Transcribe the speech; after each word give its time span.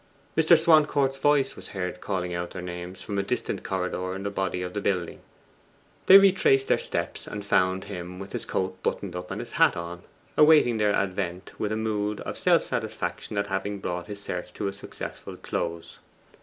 Mr. 0.35 0.57
Swancourt's 0.57 1.19
voice 1.19 1.55
was 1.55 1.67
heard 1.77 2.01
calling 2.01 2.33
out 2.33 2.49
their 2.49 2.61
names 2.63 3.03
from 3.03 3.19
a 3.19 3.21
distant 3.21 3.63
corridor 3.63 4.15
in 4.15 4.23
the 4.23 4.31
body 4.31 4.63
of 4.63 4.73
the 4.73 4.81
building. 4.81 5.19
They 6.07 6.17
retraced 6.17 6.69
their 6.69 6.79
steps, 6.79 7.27
and 7.27 7.45
found 7.45 7.83
him 7.83 8.17
with 8.17 8.31
his 8.33 8.43
coat 8.43 8.81
buttoned 8.81 9.15
up 9.15 9.29
and 9.29 9.39
his 9.39 9.51
hat 9.51 9.77
on, 9.77 10.01
awaiting 10.35 10.77
their 10.79 10.91
advent 10.95 11.51
in 11.59 11.71
a 11.71 11.75
mood 11.77 12.19
of 12.21 12.35
self 12.35 12.63
satisfaction 12.63 13.37
at 13.37 13.45
having 13.45 13.77
brought 13.77 14.07
his 14.07 14.19
search 14.19 14.51
to 14.55 14.67
a 14.67 14.73
successful 14.73 15.37
close. 15.37 15.99